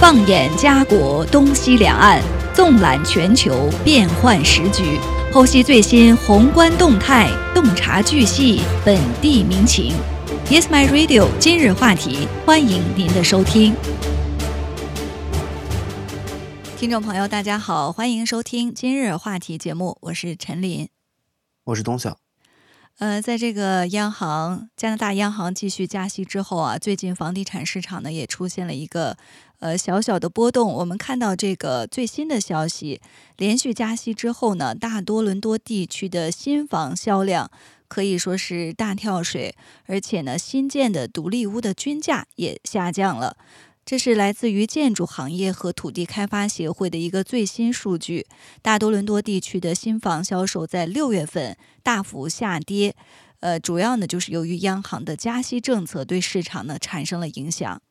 [0.00, 2.22] 放眼家国东西两岸，
[2.54, 4.98] 纵览全球变幻时局，
[5.30, 9.92] 剖析最新宏观动态，洞察巨细本地民情。
[10.46, 11.28] Yes, my radio。
[11.38, 13.74] 今日话题，欢迎您的收听。
[16.78, 20.88] 听众朋友，大家好，欢迎收听今日话题节目，我是陈琳，
[21.64, 22.16] 我是东晓。
[22.98, 29.16] 呃，在这个央行加拿大央行继续加息之后啊，最近房地产市场呢也出现了一个
[29.60, 30.70] 呃小小的波动。
[30.72, 33.00] 我们看到这个最新的消息，
[33.38, 37.50] 连续加息之后呢，大多伦多地区的新房销量
[37.88, 39.54] 可以说是大跳水，
[39.86, 43.36] 而且呢，新建的独立屋的均价也下降了。
[43.82, 48.26] 这是来自于建筑行业和土地开发协会的一个最新数据。
[48.62, 52.94] 大多伦多地区的新房销售在六月份大幅下跌，
[53.40, 57.82] 呃，主要呢就是由于央行的加息政策对市场呢产生了影响。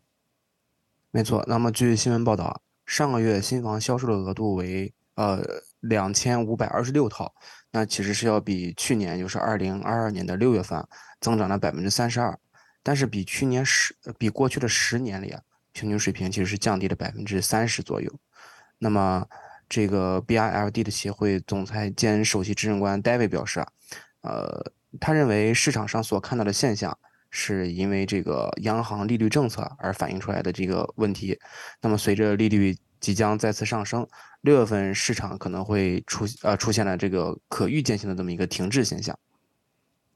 [1.11, 5.43] 没错，那么据新闻报道，上个月新房销售的额度为呃
[5.79, 7.33] 两千五百二十六套，
[7.71, 10.85] 那其实是要比去年就是二零二二年的六月份
[11.19, 12.37] 增长了百分之三十二，
[12.83, 15.41] 但是比去年十比过去的十年里啊。
[15.71, 18.11] 平均水平其实是降低了百分之三十左右。
[18.79, 19.25] 那么，
[19.69, 23.67] 这个 BILD 的协会总裁兼首席执政官 David 表示啊，
[24.21, 26.97] 呃，他认为市场上所看到的现象
[27.29, 31.39] 是因为这个央行利率政策而反映出来的这个问题。
[31.81, 34.07] 那么，随着利率即将再次上升，
[34.41, 39.17] 六月份市场可能会出呃出现了这个可预见性的这么一个停滞现象。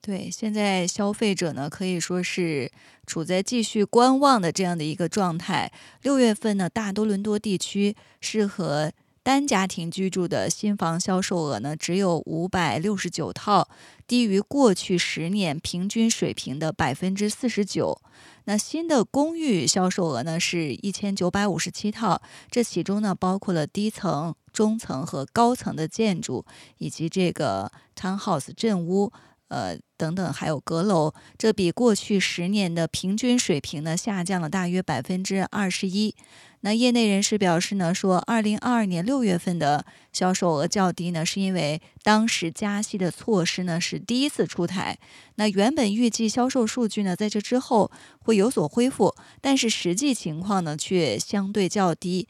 [0.02, 2.70] 对，现在消费者呢可以说是
[3.08, 5.72] 处在继续观望的这样的一个状态。
[6.02, 8.92] 六月份呢，大多伦多地区适合
[9.24, 13.70] 单家庭居住的新房销售额呢只有五百六十九套，
[14.06, 18.02] 低于过去十年平均水平的百分之四十九。
[18.44, 26.46] 那新的公寓销售额呢是一千九百五十七套，这其中呢包括了低层、中层和高层的建筑，
[26.80, 29.14] 以及这个 townhouse 镇屋。
[29.54, 36.16] 呃，等等，还有阁楼，这比过去十年的平均水平呢下降了大约百分之二十一。
[36.62, 44.98] 那业内人士表示呢，说二零二二年六月份的销售额较低呢，是因为当时加息的措施呢是第一次出台。
[45.36, 47.92] 那原本预计销售数据呢在这之后
[48.22, 52.28] 会有所恢复，但是实际情况呢却相对较低。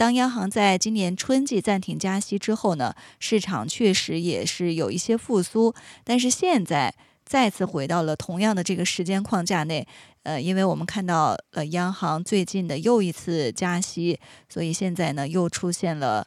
[0.00, 5.74] 当央行在今年春季暂停加息之后呢，市场确实也是有一些复苏，
[6.04, 9.86] 但是现在再次回到了同样的这个时间框架内。
[10.22, 14.18] 呃，因为我们看到了央行最近的又一次加息，
[14.48, 16.26] 所以现在呢又出现了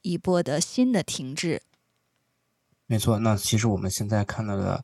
[0.00, 1.60] 一波的新的停滞。
[2.86, 4.82] 没错，那其实我们现在看到的，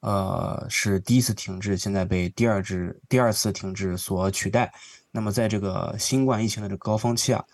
[0.00, 4.74] 呃，是第一次停滞，现在被第二次第二次停滞所取代。
[5.12, 7.44] 那么在这个新冠疫情的这个高峰期啊。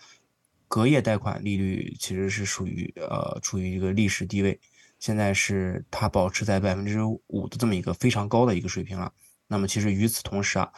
[0.73, 4.59] 隔夜贷款利率其实是属于呃处于一个历史低位，
[4.97, 9.13] 现在是它保持在百分之五的这么一个非常高的一个水平了。
[9.47, 10.71] 那么其实与此同时啊，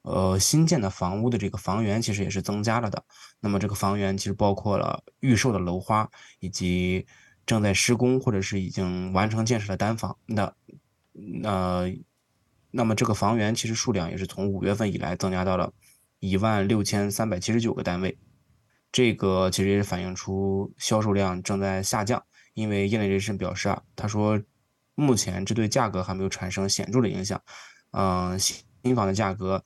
[0.00, 3.04] 呃新建的房屋的这个房源其实也是增加了的。
[3.40, 6.10] 那么这个房源其实包括了预售的楼花
[6.40, 7.06] 以及
[7.44, 10.16] 正在施工或者是已经完成建设的单房。
[10.24, 10.50] 那
[11.12, 11.94] 那
[12.70, 15.74] 那么这个房源其实数量也是从五月份以来增加到了
[16.20, 18.16] 一万六千三百七十九个单位。
[18.92, 22.22] 这个其实也是反映出销售量正在下降，
[22.52, 24.38] 因为业内人士表示啊，他说
[24.94, 27.42] 目前这对价格还没有产生显著的影响，
[27.92, 29.64] 嗯，新房的价格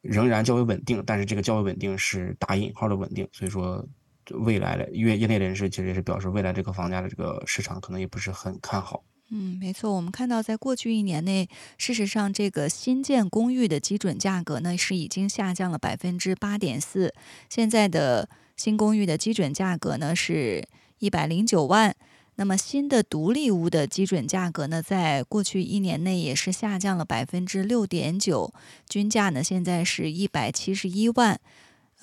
[0.00, 3.86] 仍然较为稳定，但是这个较为稳定是打引号的稳定，所以说
[4.30, 9.04] 未来的业业内人士其实也是表示，未来这个房价的这个市场可能也不是很看好。
[9.30, 11.48] 嗯，没错，我们看到在过去一年内，
[11.78, 17.12] 事实上这个新建公寓的基准价格呢是已经下降了百分之八点四，
[17.48, 18.28] 现在的。
[18.56, 20.64] 新公寓的基准价格呢是
[21.00, 21.92] 一百零九万，
[22.36, 28.54] 那么新的独立屋的基准价格呢，在过去一年内也是下降了百分之六点九，
[28.88, 31.40] 均价呢现在是一百七十一万。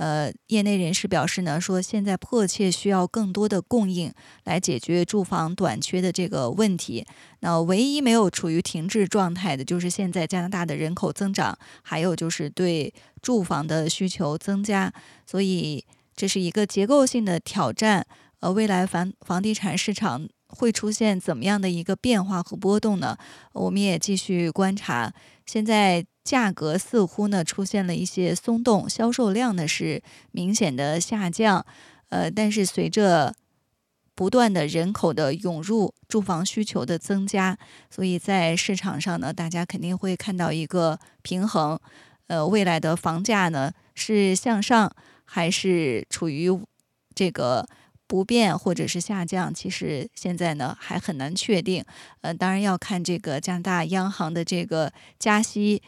[0.02, 4.12] 呃，业内人士表示呢，说现在迫切需要更多的供应
[4.46, 7.06] 来解决住房短缺的这个问题。
[7.42, 14.92] 那唯一没有处于停滞状态的，就是现在加拿大的人口增长，还有就是对住房的需求增加，
[15.28, 15.86] 所以。
[16.14, 18.06] 这是一个结构性的挑战，
[18.42, 23.18] 呃，未来房房地产市场会出现怎么样的一个变化和波动呢？
[23.54, 25.12] 我们也继续观察。
[25.46, 30.02] 现在价格似乎呢出现了一些松动，销售量呢是
[30.32, 31.66] 明显的下降，
[32.10, 33.34] 呃，但是随着
[34.14, 37.58] 不断的人口的涌入，住房需求的增加，
[37.90, 41.80] 所以在市场上呢，大家肯定会看到一个平衡。
[42.28, 44.94] 呃，未来的房价呢是向上
[45.26, 46.50] 还是处于
[47.14, 47.68] 这个
[48.08, 49.54] 不变或者是下降？
[49.54, 51.84] 其实现在呢还很难确定。
[52.22, 55.82] 呃，当然要看这个加拿大央行的这个加息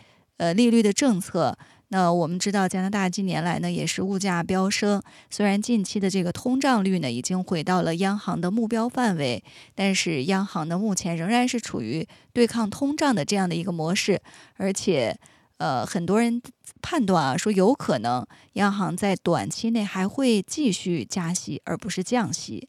[0.43, 1.57] 呃利率的政策。
[1.87, 9.41] 那我们知道，加拿大近年来呢也是物价飙升，虽然近期的这个通胀率呢已经回到了央行的目标范围，
[9.73, 14.21] 但是央行呢目前仍然是处于对抗通胀的这样的一个模式，
[14.55, 15.15] 而且，
[15.57, 16.41] 呃，很多人
[16.81, 22.67] 判断啊说有可能央行在短期内还会继续加息，而不是降息。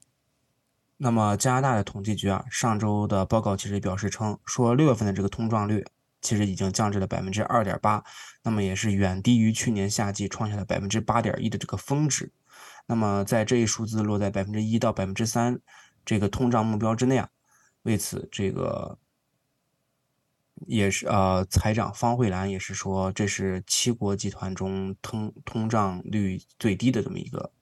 [0.99, 5.85] 那么加拿大的统计局啊上周的报告其实表示称说六月份的这个通胀率。
[6.25, 8.03] 其实已经降至了百分之二点八，
[8.43, 12.33] 那么也是远低于去年夏季创下的百分之八点一的这个峰值。
[12.87, 15.61] 那么在这一数字落在百分之一到百分之三
[16.05, 17.29] 这个通胀目标之内啊。
[17.83, 18.99] 为此，这个
[20.67, 27.53] 也是呃，财长方慧兰也是说，这是七国集团中通通胀率最低的这么一个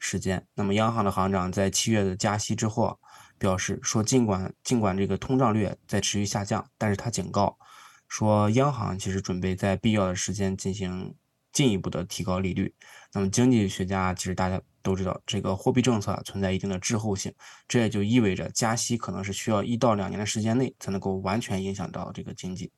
[0.00, 0.44] 时间。
[0.54, 2.98] 那么央行的行长在七月的加息之后
[3.38, 7.56] 表示说，尽管尽管这个通胀率在持续下降，但是他警告。
[8.08, 11.14] 说央行其实准备在必要的时间进行
[11.52, 12.74] 进一步的提高利率。
[13.12, 17.32] 那么经济学家其实大家都知道，这个货币政策存在一定的滞后性，
[17.66, 22.70] 这也就意味着加息可能是需要一到两年的时间内才能够完全影响到这个经济。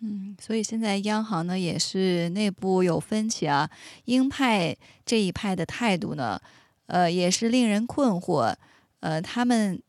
[0.00, 3.70] 嗯，所以现在央行呢也是内部有分歧啊，
[4.04, 4.76] 鹰派
[5.06, 6.40] 这一派的态度呢，
[6.86, 8.54] 呃也是令人困惑。
[9.00, 9.80] 呃，他们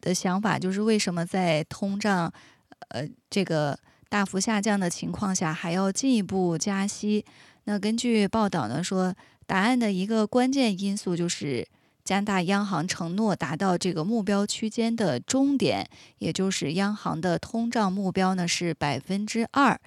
[0.00, 2.32] 的想法就是为什么在通胀
[2.88, 3.78] 呃这个。
[4.08, 7.24] 大幅下降的情况下，还要进一步加息。
[7.64, 9.14] 那根据报道呢，说
[9.46, 11.66] 答案的一个关键因素就是
[12.04, 15.88] 加大央行承诺达到这个目标区间的终点，
[16.18, 19.78] 也就是央行的通胀目标呢是百分之二。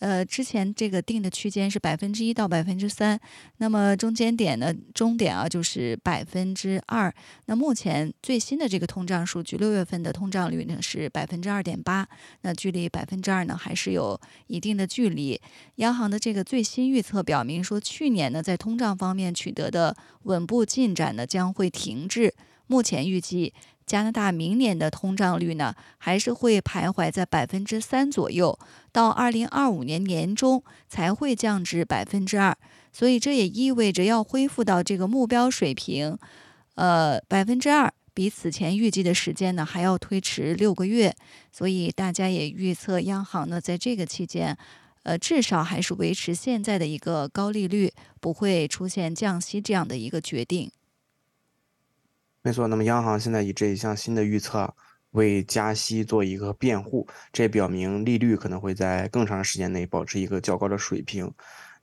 [0.00, 3.20] 呃，之前这个定的区间是百分之一到百分之三，
[3.58, 7.12] 那么中间点呢，终点啊就是百分之二。
[7.46, 12.08] 那目前最新的这个通胀数据，六月份的通胀率呢是百分之二点八，
[12.40, 15.40] 那距离百分之二呢还是有一定的距离。
[15.76, 22.34] 央行的这个最新预测表明说，去年呢在通胀方面取得的稳步进展呢将会停滞。
[22.66, 23.52] 目前预计。
[23.90, 28.56] 加拿大明年的通胀率呢，还是会徘徊在百分之三左右，
[28.92, 32.56] 到二零二五年年中才会降至百分之二。
[32.92, 36.16] 所以这也意味着要恢复到这个目标水平，
[36.76, 41.12] 呃，百分之二，比此前预计的时间呢还要推迟六个月。
[41.50, 44.56] 所以大家也预测，央行呢在这个期间，
[45.02, 50.70] 呃，至少还是维持现在的一个高利率，不会出现降息这样的一个决定。
[52.42, 54.74] 没错，那么央行现在以这一项新的预测
[55.10, 61.30] 为加息做一个辩护，这也表明利率可能会在更长时间内保持一个较高的水平。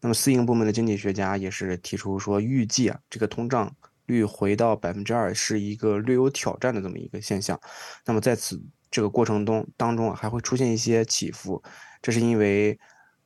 [0.01, 3.71] 那么私营部门的经济学家也是提出说，预计啊这个通胀
[4.07, 7.59] 率回到百分之二是一个略有挑战的这么一个现象。
[8.05, 8.59] 那么在此
[8.89, 11.61] 这个过程中当中啊还会出现一些起伏，
[12.01, 12.79] 这是因为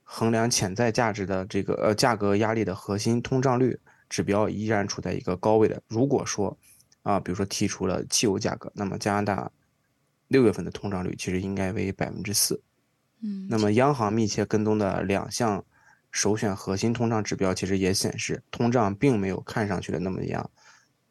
[0.04, 3.80] 衡量潜在价值的这个呃价格压力的核心通胀率
[4.10, 5.82] 指标依然处在一个高位的。
[5.88, 6.58] 如果说
[7.04, 9.52] 啊，比如说剔除了汽油价格，那么加拿大
[10.28, 12.62] 六月份的通胀率其实应该为百分之四。
[13.22, 15.64] 嗯，那么央行密切跟踪的两项
[16.12, 20.50] 首选核心通胀指标，其实也显示通胀并没有看上去的那么样，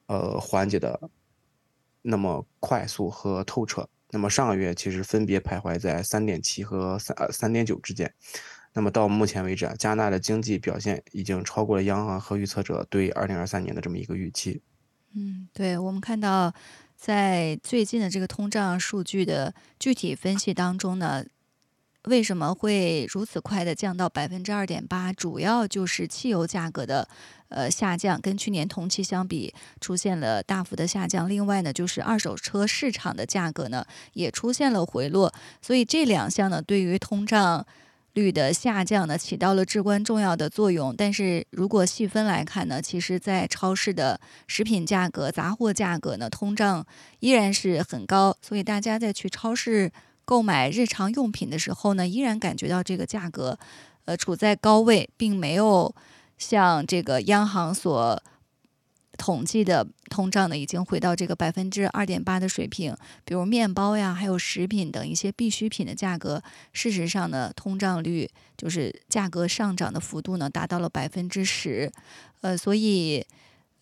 [0.07, 1.11] 呃，缓解的
[2.03, 3.89] 那么快速和透彻。
[4.11, 8.13] 那么上个月其实分别徘徊在三点七和三呃三点九之间。
[8.73, 14.61] 那么到目前为止啊，加拿大的经济表现已经超过了央行和预测者对二零二三年的这么一个预期。
[15.15, 16.55] 嗯，对，我们看到，
[16.97, 21.25] 在最近的这个通胀数据的具体分析当中呢，
[22.05, 25.13] 为什么会如此快的降到百分之二点八？
[25.13, 27.09] 主要就是汽油价格的
[27.49, 31.29] 呃下降，跟去年同期相比出现了大幅的下降。
[31.29, 37.67] 另外呢，就是二手车市场的价格呢也出现了回落，所以这两项呢对于通胀。
[38.15, 40.95] 率的下降呢，起到了至关重要的作用。
[40.97, 46.87] 但是如果细分来看呢，其实，在超市的食品价格、杂货价格呢，通胀
[47.21, 48.37] 依然是很高。
[48.43, 49.91] 所以大家在去超市
[50.25, 53.59] 购买日常用品的时候呢，依然感觉到这个价格，
[54.05, 55.95] 呃，处在高位，并没有
[56.37, 58.23] 像这个央行所。
[59.19, 62.97] 统计的通胀呢，已经回到这个百分之二点八的水平。
[63.25, 71.93] 比如面包呀，还有食品等一些必需品的价格，事实上呢，通胀率就是价格上涨的幅度呢，达到了百分之十。
[72.41, 73.25] 呃，所以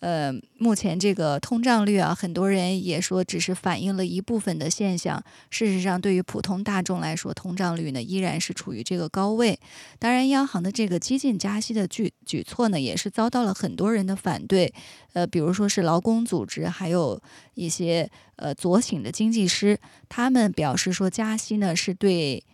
[0.00, 5.22] 呃，目前这个通胀率啊，很多人也说只是反映了一部分的现象。
[5.50, 9.58] 事实上，对于普通大众来说，通胀率呢依然是处于这个高位。
[9.98, 14.72] 当然，央行的这个激进加息的举举措呢，也是遭到了很多人的反对。
[15.14, 17.20] 呃，比如说是劳工组织，还有
[17.54, 19.78] 一些呃左倾的经济师，
[20.08, 22.44] 他们表示说，加息呢是对。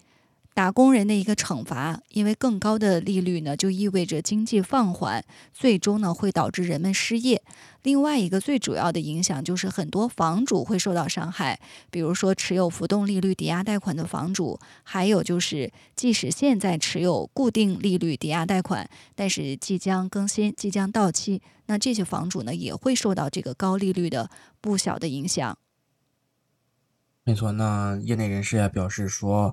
[0.55, 7.43] 打工人的一个惩罚，因为更高的利率呢，就意味着经济放缓，最终呢会导致人们失业。
[7.83, 11.59] 另外一个最主要的影响就是很多房主会受到伤害，
[11.91, 24.31] 比如说持有浮动利率抵押贷款的房主，还有就是即使现在持有固定利率抵押贷款，但是即将更新、即将到期，那这些房主呢也会受到这个高利率的
[24.61, 25.59] 不小的影响。
[27.25, 29.53] 没错，那业内人士也表示说。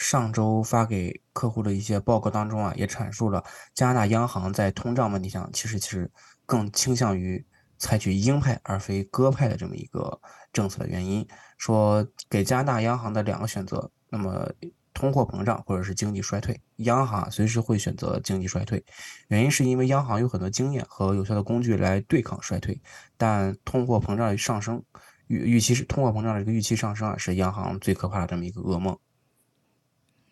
[0.00, 6.10] 上周发给客户的一些报告当中啊，也阐述了加拿大央行在通胀问题上，其实其实
[6.46, 7.44] 更倾向于
[7.78, 10.18] 采取鹰派而非鸽派的这么一个
[10.54, 11.24] 政策的原因。
[11.58, 14.50] 说给加拿大央行的两个选择，那么
[14.94, 18.82] 通货膨胀或者是经济衰退，央行随时会选择经济衰退。
[19.28, 22.80] 原因是因为央行有很多经验和有效的工具来对抗衰退，
[23.18, 24.82] 但通货膨胀上升
[25.26, 28.98] 预预期是通货膨胀的一个预期上升啊，是央行最可怕的这么一个噩梦。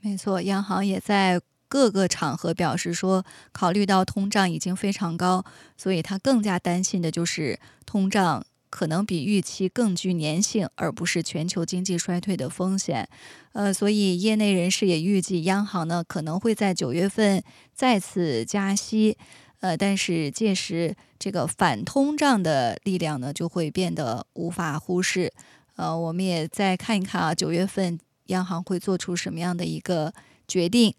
[0.01, 5.45] 没错，央行也在各个场合表示说，考虑到通胀已经非常高，
[5.77, 13.09] 所以他更加担心的就是通胀可能比预期更具粘性，而不是全球经济衰退的风险。
[13.53, 17.43] 呃，所以业内人士也预计，央行呢可能会在九月份
[17.75, 19.19] 再次加息。
[19.61, 25.33] 呃，但是届时这个反通胀的力量呢就会变得无法忽视。
[25.75, 27.99] 呃，我们也再看一看啊，九月份。
[28.29, 30.15] 央行会做出什么样的一个
[30.47, 30.95] 决定？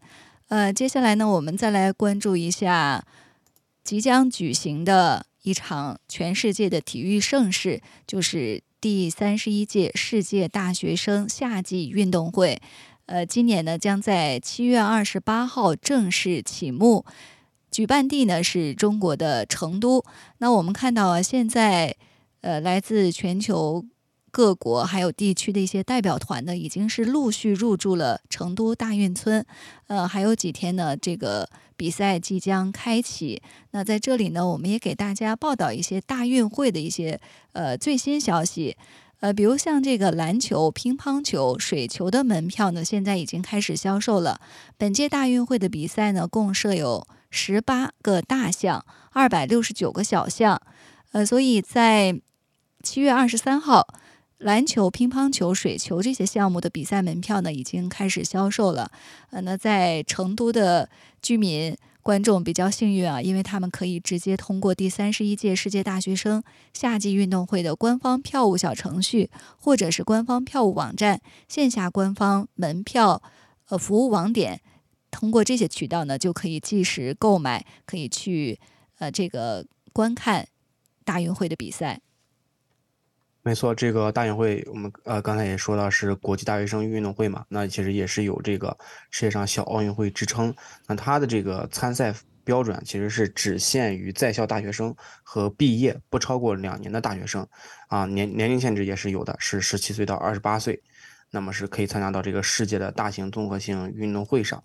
[0.50, 3.06] 呃，接下来呢，我们再来关注一下
[3.84, 12.62] 即将举行的一场全世界的体育盛事，就是第三十一届世界大学生夏季运动会。
[13.06, 17.06] 呃，今年呢将在七月二十八号正式启幕，
[17.72, 20.04] 举办地呢是中国的成都。
[20.40, 21.96] 那我们看到啊，现在
[22.42, 23.86] 呃来自全球。
[24.32, 29.46] 各国还有地区的一些代表团呢，已经是陆续入驻了成都大运村。
[29.88, 33.42] 呃，还有几天呢，这个比赛即将开启。
[33.72, 37.20] 那在这里呢，我们也给大家报道一些大运会的一些
[37.54, 38.78] 呃最新消息。
[39.22, 44.40] 呃，比如像这个篮球、乒乓球、水球的门票呢，现在已经开始销售了。
[44.78, 50.62] 本届大运会的比赛呢，共设有十八个大项，二百六十九个小项。
[51.12, 52.22] 呃，所以在
[52.84, 53.88] 七月二十三号。
[54.40, 58.90] 篮球、乒乓球、水球这些项目的比赛门票呢，已经开始销售了。
[59.32, 60.90] 呃，那在成都的
[61.22, 66.42] 居民观众比较幸运啊，因为他们可以直接通过第三十一届世界大学生
[66.74, 71.20] 夏季运动会的官方票务小程序，或者是官方票务网站、
[71.50, 73.22] 线下官方门票
[73.68, 74.62] 呃服务网点，
[75.12, 78.58] 通过这些渠道呢，就可以即时购买，可以去
[79.00, 80.48] 呃这个观看
[81.04, 82.00] 大运会的比赛。
[83.42, 88.78] 没错，这个大运会我们呃刚才也说到是国际大学生运动会嘛，那其实也是有这个
[89.12, 90.54] 世界上小奥运会之称。
[90.88, 94.94] 那它的这个参赛标准其实是只限于在校大学生
[95.24, 97.48] 和毕业不超过两年的大学生，
[97.88, 100.80] 啊年年龄限制也是有的，是十七岁到二十八岁，
[101.32, 104.62] 那么是可以参加到这个世界的大型综合性运动会上。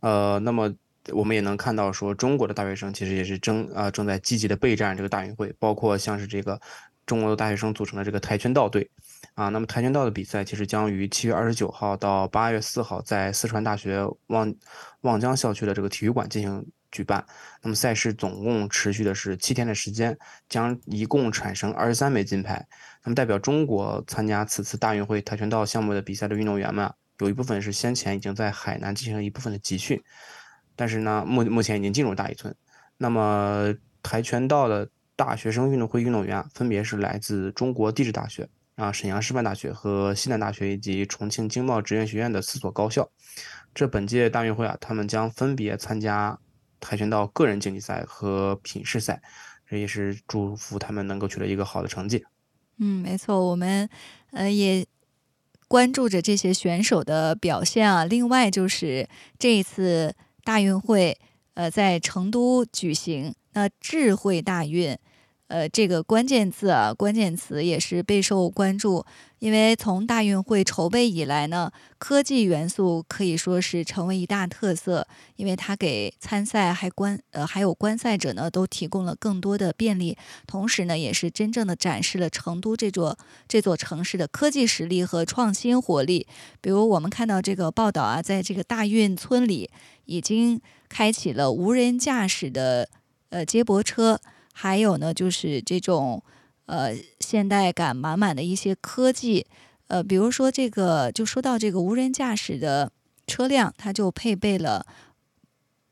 [0.00, 0.70] 呃，那么
[1.12, 6.60] 我们也能看到说中国的大学生其实也是正呃正在积极的备战这个大运会，包括像是这个。
[7.04, 8.88] 中国的大学生组成的这个跆拳道队，
[9.34, 14.54] 啊，那么跆拳道的比赛其实将于七月二十九号到八月四号在四川大学望
[15.00, 17.24] 望江校区的这个体育馆进行举办。
[17.60, 20.16] 那么赛事总共持续的是七天的时间，
[20.48, 22.64] 将一共产生二十三枚金牌。
[23.02, 30.00] 那么代表中国参加此次大运会跆拳道项目的比赛的运动员们，有一部分是先前已经在海南进行了一部分的集训，
[30.76, 32.54] 但是呢，目目前已经进入大一村。
[32.96, 34.88] 那么跆拳道的。
[35.24, 43.08] 大学生运动会运动员分别是来自中国地质大学、啊沈阳师范大学和西南大学以及重庆经贸职业学院的四所高校。
[43.72, 46.36] 这本届大运会啊，他们将分别参加
[46.80, 49.22] 跆拳道个人竞技赛和品试赛。
[49.68, 52.24] 这也是祝福他们能够取得一个好的成绩。
[52.78, 53.88] 嗯，没错，我们
[54.32, 54.84] 呃也
[55.68, 58.04] 关注着这些选手的表现啊。
[58.04, 61.16] 另外就是这一次大运会
[61.54, 64.98] 呃在成都举行，那智慧大运。
[65.52, 69.04] 呃，这个关键字啊，关键词也是备受关注。
[69.38, 75.06] 因为从大运会筹备以来呢，科技元素可以说是成为一大特色，
[75.36, 80.16] 因为它给参赛还观呃还有观赛者呢都提供了更多的便利，
[80.46, 86.26] 同时呢也是真正的展示了成都这座这座城市的科技实力和创新活力。
[86.62, 89.68] 比如我们看到这个报道啊，在这个大运村里
[90.06, 92.88] 已经开启了无人驾驶的
[93.28, 94.18] 呃接驳车，
[94.52, 96.22] 还有呢就是这种。
[96.66, 99.44] 呃，现代感满满的一些科技，
[99.88, 102.92] 呃，比如说这个，就说到这个无人驾驶的
[103.26, 104.86] 车辆，它就配备了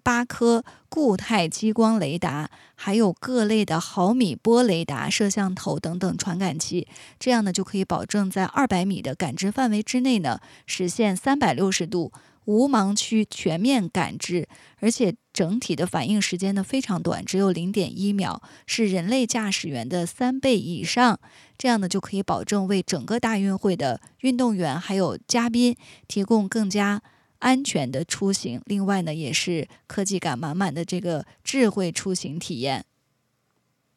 [0.02, 6.86] 八颗固态激光雷达，还有各类的毫米波雷达、摄像头等等传感器，
[7.18, 12.12] 这样呢就可以保证在二百米的感知范围之内呢，实现三百六十度。
[12.46, 14.48] 无盲区全面感知，
[14.78, 21.18] 而且整体的反应时间呢非常短，只有零点一秒，是人类驾驶员的三倍以上。
[21.56, 25.76] 这样呢就可以保证为整个大运会的运动员还有嘉宾
[26.08, 27.02] 提供更加
[27.38, 28.60] 安全的出行。
[28.66, 32.84] 另外呢，也是科技感满满的这个智慧出行体验。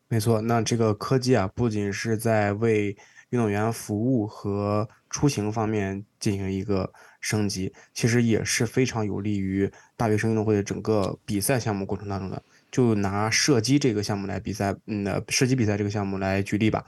[0.09, 2.95] 没错，那这个科技啊，不仅是在为
[3.29, 6.93] 运动员服务和出行方面进行一个
[7.23, 12.43] 升级，其实也是非常有利于大学生运动会的整个比赛项目过程当中的。
[12.69, 16.83] 就拿射击这个项目来比赛，嗯，射击比赛这个项目来举例吧。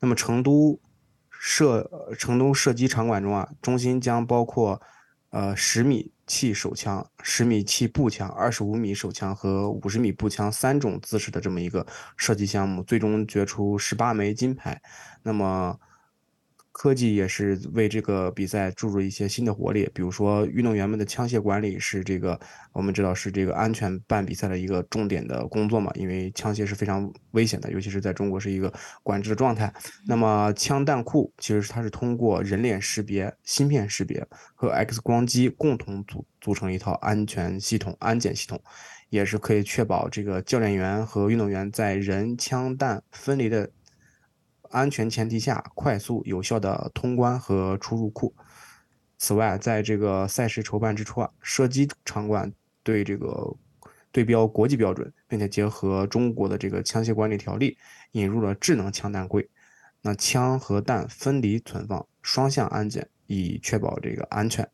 [0.00, 0.78] 那么成都
[1.30, 4.80] 射成都射击场馆中啊，中心将包括
[5.30, 11.86] 呃十米气手枪、十米气步枪、二十五米手枪和五十米步枪三种姿势的这么一个
[12.18, 14.82] 射击项目，最终决出十八枚金牌。
[15.22, 15.78] 那么，
[16.80, 19.86] 科技也是为这个比赛注入一些新的活力。
[19.92, 22.40] 比如说，运动员们的枪械管理是这个
[22.72, 28.72] 我们知道是这个安全办比赛的一个重点的工作嘛，因为枪械是非常危险的，尤其是在中国是一个
[29.02, 29.70] 管制的状态。
[30.06, 38.58] 那么，枪弹库其实它是通过人脸识别、芯片识别和 X 光机共同组组成一套安全系统、安检系统，
[39.10, 43.70] 也是可以确保这个教练员和运动员在人枪弹分离的。
[44.70, 48.34] 安全前提下，快速有效的通关和出入库。
[49.18, 52.50] 此外，在这个赛事筹办之初啊，射击场馆
[52.82, 53.54] 对这个
[54.10, 57.76] 对标国际标准，并且结合中国的这个枪械管理条例，
[58.12, 59.48] 引入了智能枪弹柜。
[60.02, 64.66] 那枪和弹分离存放，双向安检，以确保这个安全。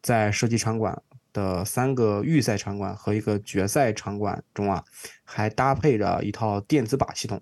[0.00, 1.02] 在射击场馆
[1.34, 4.82] 的三个预赛场馆和一个决赛场馆中啊，
[5.24, 7.38] 还搭配着一套电子靶系统。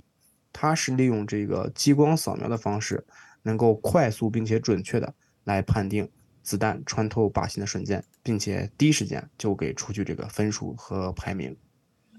[0.60, 3.06] 它是利用这个激光扫描的方式，
[3.44, 6.10] 能够快速并且准确的来判定
[6.42, 11.56] 子弹穿透靶心的瞬间，并且第一时间就给出具这个分数和排名。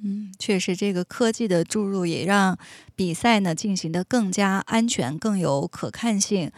[0.02, 2.58] 嗯，确实，这个科技的注入也让
[2.96, 6.50] 比赛呢进行的更加安全，更有可看性。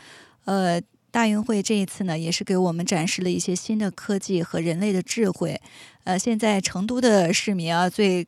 [0.45, 5.59] 呃，大运会这一次呢，也是给我们展示了一些新的科技和人类的智慧。
[6.03, 8.27] 呃，现在成都的市民啊，最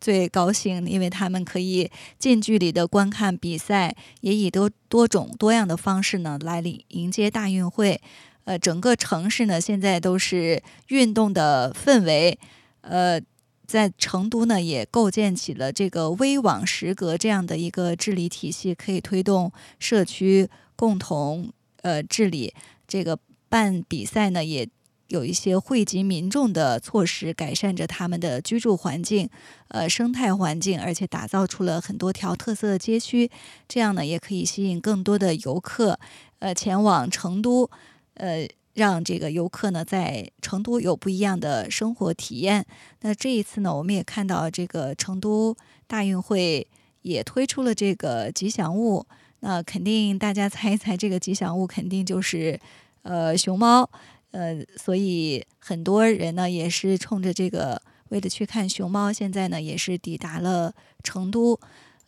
[0.00, 8.00] 最高兴，因为他们可以近距离的观看比赛，也以多多种多样的方式呢来迎迎接大运会。
[8.44, 12.38] 呃，整个城市呢现在都是运动的氛围。
[12.80, 13.20] 呃，
[13.66, 22.54] 在成都呢也构建起了这个微网十格这样的一个治理体系，可以推动社区共同呃治理。
[22.88, 24.68] 这个办比赛呢也。
[25.10, 29.28] 有一些惠及民众的措施，改善着他们的居住环境，
[29.66, 33.28] 呃，生态环境，而且打造出了很多条特色街区，
[33.68, 35.98] 这样呢，也可以吸引更多的游客，
[36.38, 37.68] 呃，前往成都，
[38.14, 42.64] 呃，让这个游客呢在成都有不一样的生活体验。
[43.00, 45.56] 那这一次呢，我们也看到这个成都
[45.88, 46.64] 大运会
[47.02, 49.04] 也推出了这个吉祥物，
[49.40, 52.60] 那肯定大家猜一猜，这个吉祥物肯定就是
[53.02, 53.90] 呃熊猫。
[54.32, 61.58] 呃，所以很多人呢也是冲着这个，为了去看熊猫，现在呢也是抵达了成都。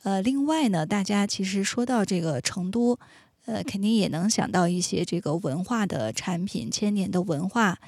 [0.04, 2.98] 呃，另外呢，大家其实说到这个成都，
[3.46, 7.78] 呃，肯定也能想到一些这个文化的产品，千年的文化。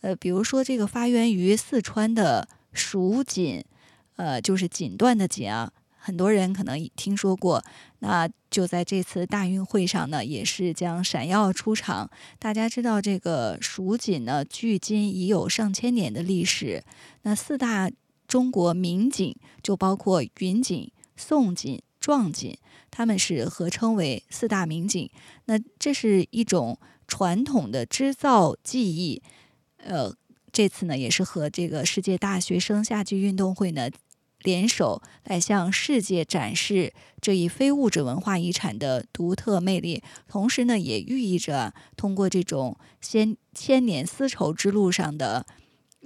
[0.00, 3.64] 呃，比如说这个发源于四川的蜀锦，
[4.16, 5.72] 呃，就是锦缎的锦啊。
[6.02, 7.62] 很多人可能听说过，
[7.98, 12.10] 那就在这次大运会上呢，也是将闪耀出场。
[12.38, 16.82] 大家知道这个蜀锦呢，距今已有上千年的历史。
[17.22, 17.90] 那四大
[18.26, 22.56] 中国名锦就包括云锦、宋锦、壮锦，
[22.90, 25.10] 他们是合称为四大名锦。
[25.44, 29.22] 那这是一种传统的织造技艺，
[29.76, 30.14] 呃，
[30.50, 33.90] 这次呢也是和这个世界大学生夏季运动会呢。
[34.42, 45.46] 联手来向世界展示这一非物质文化遗产的独特魅力，同时呢，也寓意着通过这种千千年丝绸之路上的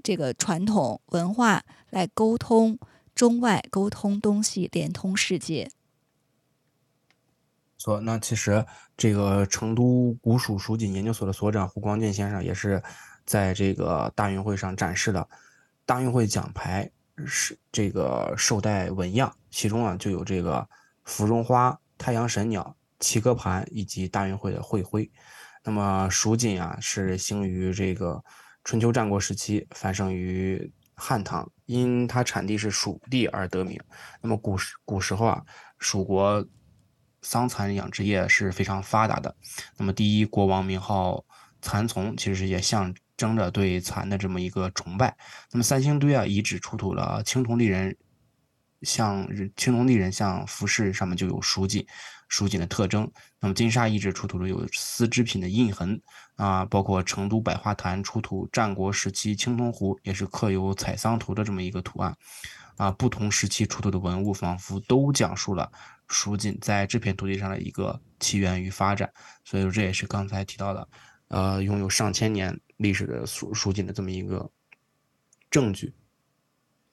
[0.03, 2.79] 这个传统文化来沟通
[3.14, 5.70] 中外、沟通东西、连通世界。
[7.79, 8.64] 说，那其实
[8.97, 12.83] 这个成都古蜀蜀锦研究所的所长胡光俊先生也是
[13.25, 15.29] 在这个大运会上展示了
[15.87, 16.90] 大运会奖牌
[17.27, 20.68] 是这个绶带纹样，其中啊就有这个
[21.05, 25.11] 芙蓉花、太阳神鸟、七歌盘以及大运会的会徽。
[25.62, 28.22] 那么蜀锦啊是兴于这个
[28.64, 33.81] 春秋战国时期，繁盛于汉唐，因它产地是蜀地而得名。
[34.20, 35.44] 那么古时古时候啊，
[35.79, 36.46] 蜀国。
[37.27, 39.35] 桑蚕养殖业是非常发达的，
[39.79, 41.24] 那么第一国王名号
[41.62, 45.16] 蚕丛，其实也象征着对蚕的这么一个崇拜。
[45.53, 47.96] 那么三星堆啊遗址出土了青铜立人，
[48.83, 51.87] 像青铜立人像服饰上面就有蜀锦，
[52.29, 53.11] 蜀锦的特征。
[53.40, 56.00] 那么金沙遗址出土了有丝织品的印痕
[56.37, 62.16] 啊，包括成都百花坛出土战国时期青铜壶，也是刻有采桑图的这么一个图案。
[62.77, 65.70] 啊，不同时期出土的文物仿佛都讲述了
[66.09, 69.09] 蜀锦在这片土地上的一个起源与发展，
[69.44, 70.88] 所以说这也是刚才提到的，
[71.29, 74.50] 呃，拥有上千年历史的蜀蜀锦的这么一个
[75.50, 75.92] 证据。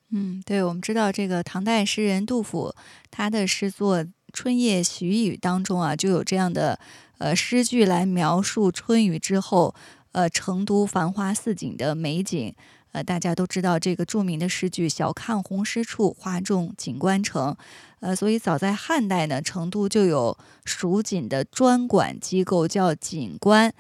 [0.10, 2.76] 嗯，对，我们知道这个唐代诗人杜甫
[3.10, 6.78] 他的诗作《春夜喜雨》当中啊，就有这样的
[7.18, 9.74] 呃诗句来描述春雨之后，
[10.12, 12.54] 呃，成都繁花似锦的美景。
[12.92, 17.56] 呃，大家都知道这个著名的诗句“晓看红湿处，花重锦官城”。
[18.02, 23.74] 呃，所以早在汉代呢，成都就有蜀锦的专管机构，叫锦官。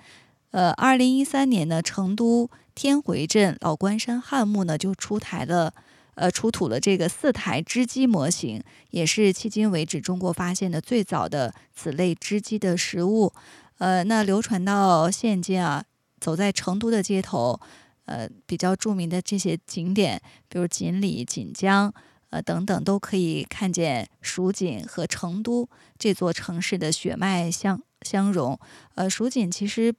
[0.52, 5.74] 呃，二零一三年呢，成都天回镇老关山汉墓呢就出台了，
[6.16, 13.32] 呃，出土了这个四台织机模型，也是迄今为止中国发现的最早的此类织机的实物。
[13.78, 15.86] 呃，那流传到现今啊，
[16.20, 17.60] 走在成都的街头。
[18.06, 21.94] 呃，比较著名的这些景点，比如锦里、锦江，
[22.30, 28.60] 呃等等，都可以看见蜀锦和成都这座城市的血脉相相融。
[28.96, 29.96] 呃，蜀锦其实。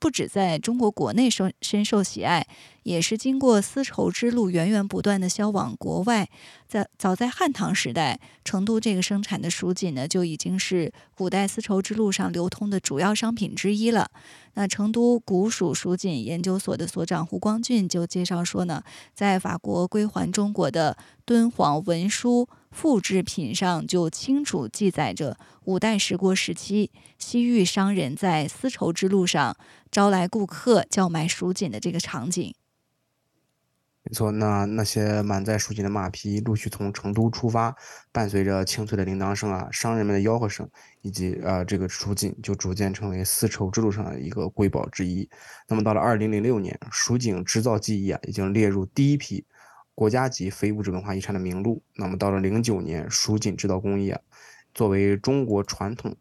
[0.00, 2.46] 不止在中国国内受深受喜爱，
[2.84, 6.28] 也是经过丝绸之路源源不断的销往国外。
[6.66, 14.10] 在早在汉唐时代，成都这个生产的蜀锦呢，就已经是古代丝绸之路上流通的主要商品之一了。
[14.54, 18.82] 那成都古蜀蜀锦研究所的所长胡光俊就介绍说呢，
[19.14, 22.48] 在法国归还中国的敦煌文书。
[22.70, 29.56] 复制品上就清楚记载着五代十国时期西域商人在丝绸之路上
[29.90, 32.54] 招来顾客叫卖蜀锦的这个场景。
[34.02, 37.76] 没错，那那些满载蜀锦的马匹陆续从成都出发，
[38.10, 40.66] 伴随着清脆的铃铛声啊，商人们的吆喝声，
[41.02, 45.28] 以及呃这个蜀锦就逐渐成为丝绸之路上的一个瑰宝之一。
[45.68, 49.44] 那么到了二零零六年，蜀锦织造技艺啊已经列入第一批。
[50.00, 51.82] 国家级非物质文化遗产的名录。
[51.94, 54.18] 那么到了零九年，蜀锦制造工艺啊，
[54.72, 56.16] 作为中国传统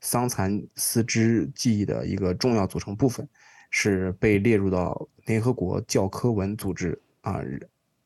[0.00, 3.28] 桑蚕丝织技艺的一个重要组成部分，
[3.68, 7.40] 是被列入到联合国教科文组织啊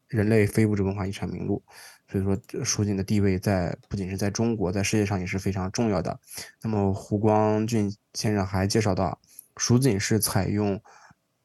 [0.09, 1.63] 人类非物质文化遗产名录。
[2.09, 6.19] 所以说，蜀锦的地位在不仅是在中国，在世界上也是非常重要的。
[6.63, 9.21] 那么胡光俊先生还介绍到，
[9.59, 10.83] 蜀锦是采用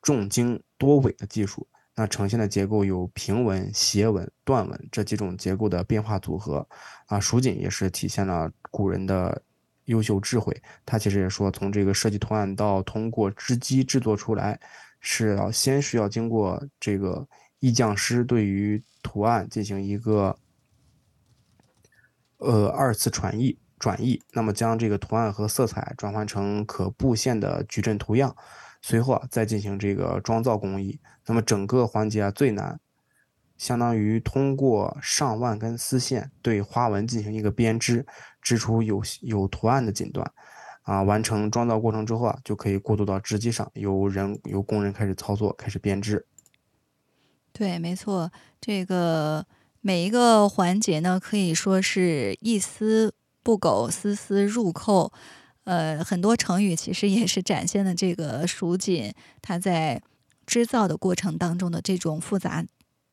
[0.02, 1.68] 重经多纬的技术。
[1.96, 6.68] 那呈现的结构有平纹、斜纹、断纹这几种结构的变化组合，
[7.06, 9.42] 啊，蜀锦也是体现了古人的
[9.86, 10.62] 优秀智慧。
[10.86, 14.60] 他其实也说，从这个设计图案到通过织机制作出来，
[15.00, 17.26] 是要先是要经过这个
[17.60, 20.38] 意匠师对于图案进行一个
[22.40, 28.36] 呃二次传译转译，那么将这个图案和色彩转换成可布线的矩阵图样。
[28.88, 31.00] 随后啊，再进行这个装造工艺。
[31.26, 32.80] 那么整个环节啊最难，
[33.58, 38.06] 相当于通过上万根丝线对花纹进行一个编织，
[38.44, 40.24] 织出有有图案的锦缎。
[40.84, 46.24] 啊，完成装造过程之后啊，就可以过渡到织机上，由人由工人开始操作，开始编织。
[47.52, 49.48] 对，没错，这个
[49.82, 55.12] 每一个环节呢，可以说是一丝不苟，丝丝入扣。
[55.66, 60.02] 呃，很多成语其实也是展现了这个蜀锦它在
[60.46, 62.64] 织造的过程当中的这种复杂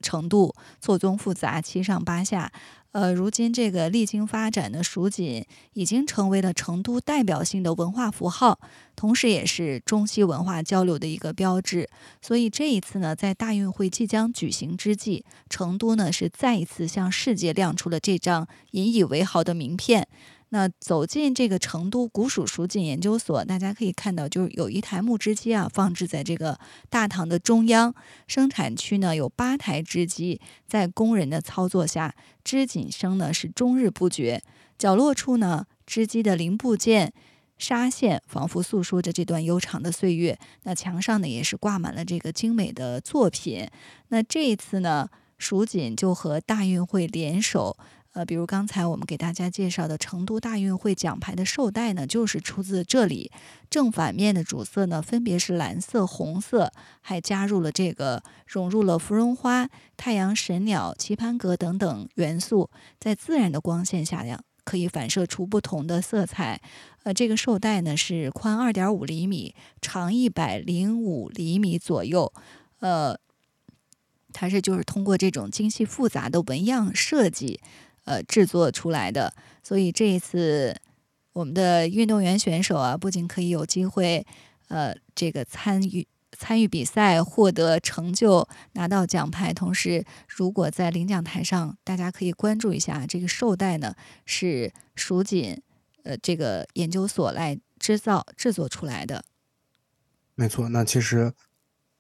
[0.01, 2.53] 程度，错综复杂，七上八下。
[2.91, 8.61] 呃，如今这个历经发展的蜀锦已经成为了成都代表性的文化符号，
[8.95, 11.89] 同时也是中西文化交流的一个标志。
[12.21, 20.07] 所以这一次呢，在大运会即将举行之际，成都呢是再一次向世界亮出了这张引以为豪的名片。
[20.55, 26.59] 那走进这个成都古蜀蜀锦研究所，大家可以看到，就是有一台木织机啊，放置在这个
[26.91, 27.95] 大堂的中央。
[28.27, 30.39] 生产区呢有八台织机，
[30.69, 34.43] 在工人的操作下，织锦声呢是终日不绝。
[34.77, 37.15] 角落处呢，织机的零部件、
[37.57, 40.39] 纱线，仿佛诉说着这段悠长的岁月。
[40.65, 43.67] 那墙上呢，也是挂满了这个精美的作品。
[44.09, 47.75] 那这一次呢，蜀锦就和大运会联手。
[48.13, 53.33] 呃，比如刚才我们给大家介绍的成都大运会奖牌的绶带呢，就是出自这里。
[53.71, 56.71] 正反面的主色呢，分别是蓝色、红色，
[57.01, 62.69] 还加入了这个融入了芙蓉花、太阳神鸟、棋盘格等等元素，
[63.01, 66.61] 在自然的光线下呀，可以反射出不同的色彩。
[67.05, 72.31] 呃，这个绶带呢是宽二点五厘米，长一百零五厘米左右。
[72.81, 73.19] 呃，
[74.35, 77.59] 它是就是通过这种精细复杂的纹样设计。
[78.05, 80.77] 呃，制作出来的，所以这一次
[81.33, 84.27] 我们的运动员选手啊，不仅可以有机会，
[84.69, 95.61] 呃，这个参与参与比赛，获得成就，拿到奖牌，同时，如果在领奖台上，大家可以关注一下这个绶带呢，是蜀锦
[96.03, 99.25] 呃这个研究所来制造制作出来的。
[100.35, 101.33] 没错，那其实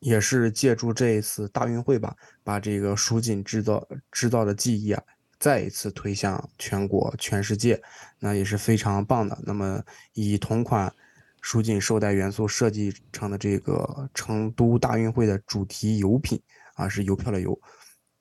[0.00, 5.02] 也是借助这一次大运会吧，把这个蜀锦制造制造的技艺啊。
[5.42, 7.82] 再一次推向全国、全世界，
[8.20, 9.36] 那也是非常棒的。
[9.42, 10.94] 那么，以同款
[11.40, 16.40] 蜀锦绶带元素设计成的这个成都大运会的主题邮品
[16.74, 17.60] 啊，是邮票的邮，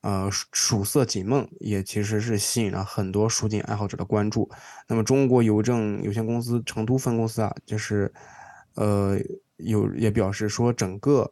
[0.01, 4.49] 呃，蜀色锦梦也其实是吸引了很多蜀锦爱好者的关注。
[4.87, 8.11] 那么，中国邮政有限公司成都分公司啊，就是
[8.73, 9.15] 呃
[9.57, 11.31] 有也表示说，整个。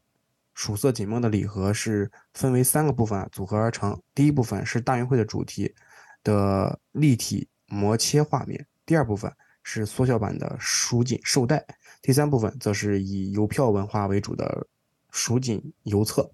[0.60, 3.98] 蜀色锦梦的礼盒是分为三个部分组合而成。
[4.14, 5.74] 第一部分是大运会的主题
[6.22, 9.32] 的立体模切画面，第二部分
[9.64, 11.66] 是缩小版的蜀锦绶带，
[12.02, 14.68] 第三部分则是以邮票文化为主的
[15.12, 16.30] 蜀锦邮册。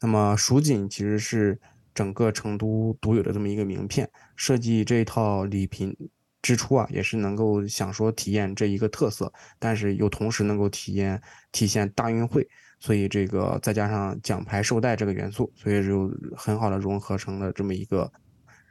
[0.00, 1.60] 那么蜀锦其实是
[1.94, 5.94] 整个成都独有的这么一个名片，设计这一套礼品
[6.40, 11.20] 之初啊，也是能够想说体验这一个特色，但是又同时能够体验
[11.52, 12.48] 体现大运会。
[12.86, 18.08] 所以这个再加上奖牌绶带这个元素，所以就很好的融合成了这么一个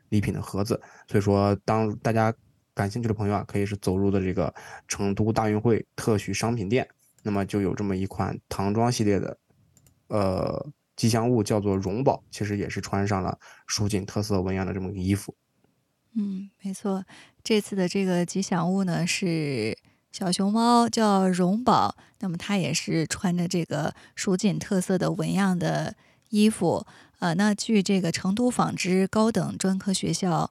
[0.08, 0.82] 礼品的盒子。
[1.06, 2.34] 所以说，当大家
[2.74, 4.56] 感兴趣的朋友啊，可以是走入的这个
[4.88, 6.88] 成都大运会特许商品店，
[7.24, 9.38] 那么就有这么一款唐装系列的
[10.08, 15.36] 呃吉祥物，叫做荣宝，其实也是穿上了蜀锦特色纹样的这么个衣服。
[16.16, 17.04] 嗯，没错，
[17.44, 19.78] 这次的这个吉祥物呢是。
[20.18, 25.94] 小熊猫叫荣宝，那么它也是穿着这个蜀锦特色的纹样的
[26.30, 26.88] 衣服。
[27.20, 30.50] 呃，那据这个成都纺织高等专科学校，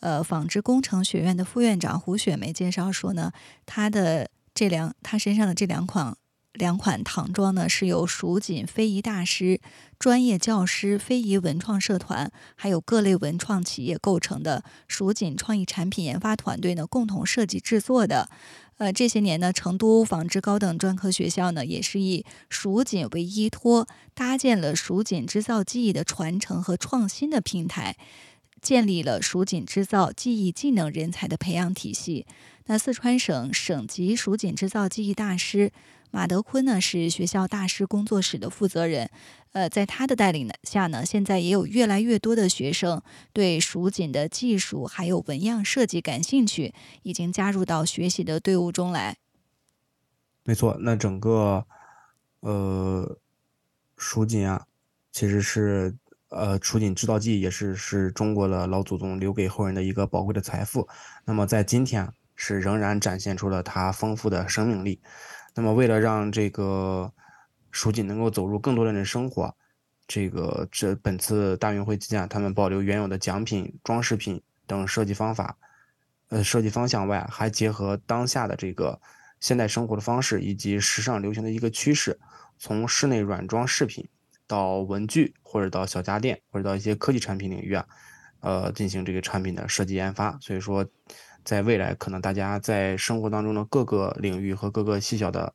[0.00, 3.30] 呃，纺织工程学院的副院长胡雪梅介绍说呢，
[3.64, 6.16] 他的这两他身上的这两款
[6.54, 9.60] 两款唐装呢，是由蜀锦非遗大师、
[9.96, 18.28] 专业教师、非遗文创社团，还有各类文创企业构成的蜀锦创意产品研发团队呢共同设计制作的。
[18.78, 27.96] 呃，这些年呢，成都纺织高等专科学校呢，也是以蜀锦为依托，搭建了蜀锦织造技艺的传承和创新的平台，
[28.60, 32.26] 建立了蜀锦织造技艺技能人才的培养体系。
[32.66, 35.72] 那四川省省级蜀锦织造技艺大师。
[36.10, 39.10] 马德坤呢是学校大师工作室的负责人，
[39.50, 46.72] 呃，在他的带领下呢，现在也有越来越多的学生对蜀锦的技术还有纹样设计感兴趣，
[47.02, 49.16] 已经加入到学习的队伍中来。
[50.44, 51.66] 没错，那整个
[52.38, 53.18] 呃
[53.96, 54.64] 蜀锦啊，
[55.10, 55.96] 其实是
[56.28, 60.88] 呃蜀锦制造技艺也是是中国的老祖宗留给后人的一个宝贵的财富。
[61.24, 65.00] 那么在今天是仍然展现出了它丰富的生命力。
[65.54, 67.12] 那么，为了让这个
[67.70, 69.54] 蜀锦能够走入更多的人生活，
[70.08, 75.56] 这个这本次大运会期间，他们保留原有的奖品、装饰品等设计方法，
[76.30, 79.00] 呃，设计方向外，还结合当下的这个
[79.38, 82.18] 现代生活的方式以及时尚流行的一个趋势，
[82.58, 84.08] 从室内软装饰品
[84.48, 87.86] 到文具，或者到小家电，或者到一些科技产品领域啊，
[88.40, 90.36] 呃，进行这个产品的设计研发。
[90.40, 90.84] 所以说。
[91.44, 95.54] 在未来，可能大家在生活当中的各个领域和各个细小的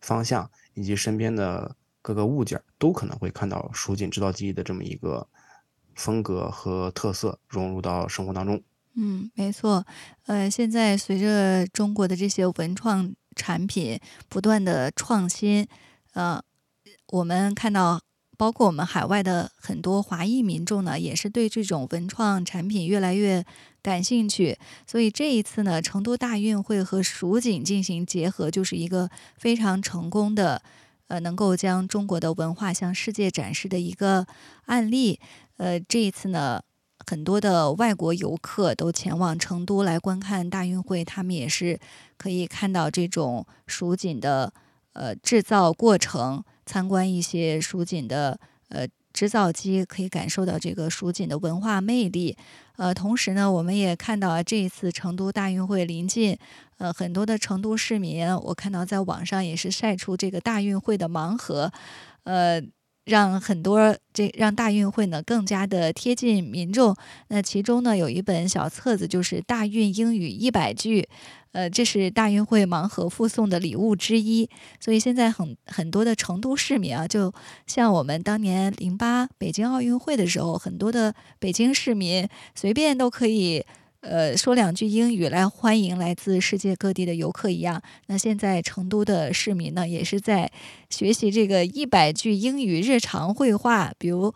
[0.00, 5.28] 方向，以及身边的各个物件，都可能会看到蜀锦制造技艺的这么一个
[5.94, 8.62] 风格和特色融入到生活当中。
[8.94, 9.86] 嗯，没错。
[10.24, 15.68] 呃，现在随着中国的这些文创产品不断的创新，
[16.14, 16.42] 呃，
[17.08, 18.00] 我们看到。
[18.36, 23.44] 包括我们海外的很多华裔民众呢，也是对这种文创产品越来越
[23.82, 24.58] 感兴趣。
[24.86, 30.62] 所以这一次呢，成都大运会和蜀锦进行结合，就是一个非常成功的，
[31.08, 34.26] 呃，能够将中国的文化向世界展示的一个
[34.66, 35.18] 案例。
[35.56, 36.60] 呃，这一次呢，
[37.06, 41.80] 很多的外国游客都前往成都来观看大运会，他们也是
[42.18, 44.52] 可以看到这种蜀锦的
[44.92, 46.44] 呃制造过程。
[46.66, 52.36] 参观一些蜀锦的呃织造机，可以感受到这个蜀锦的文化魅力。
[52.76, 56.36] 呃，同时呢，我们也看到啊，这一次成都大运会临近，
[56.76, 61.72] 呃，很多的成都市民，我看到在网上也是晒出这个大运会的盲盒，
[62.24, 62.60] 呃。
[63.06, 66.92] 让很多这让大运会呢更加的贴近民众。
[67.28, 71.08] 那其中呢有一本小册子，就是大运英语一百句，
[71.56, 74.46] 呃，这是大运会盲盒附送的礼物之一。
[74.78, 77.32] 所以现在很很多的成都市民啊，就
[77.66, 83.64] 像我们当年零八北京奥运会的时候，很多的北京市民随便都可以。
[84.02, 87.82] 呃，说两句英语来欢迎来自世界各地的游客一样。
[88.06, 90.48] 那现在成都的市民呢，也是在
[90.90, 94.32] 学习这个一百句英语日常会话，比如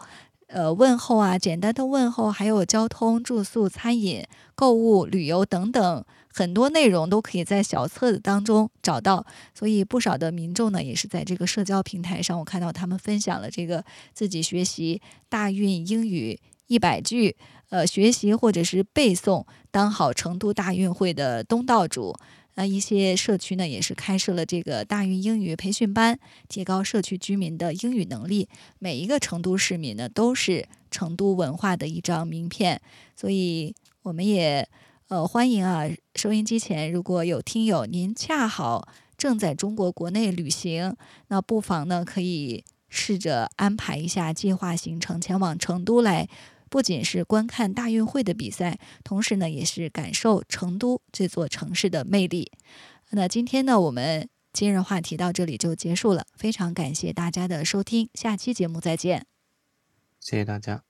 [0.53, 9.25] 呃问候啊，简单的问候，还有交通、住宿、餐饮、购物、旅游等等很多内容都可以在小册子当中找到。
[9.55, 17.37] 所以不少的民众呢，也是在这个社交平台上，我看到他们分享了这个自己学习大运英语一百句。
[17.71, 22.17] 呃，学习或者是背诵，当好成都大运会的东道主。
[22.55, 28.49] 那一些社区呢，也是开设了这个大运英语培训班，提高社区居民的英语能力。
[28.79, 32.81] 每一个成都市民呢，都是成都文化的一张名片。
[33.17, 34.69] 所以，我们也
[35.09, 35.85] 呃欢迎啊，
[36.15, 40.97] 收音机前如果有听友，您恰好正在中国国内旅行，
[41.29, 46.29] 那不妨呢可以试着安排一下计划行程，前往成都来。
[46.71, 52.51] 不仅是观看大运会的比赛，同时呢，也是感受成都这座城市的魅力。
[53.11, 59.27] 那今天呢，我们今日话题到这里就结束了，非常感谢大家的收听，下期节目再见。
[60.21, 60.90] 谢谢大家。